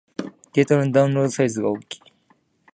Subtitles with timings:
[0.53, 2.01] データのダウンロードサイズが大きい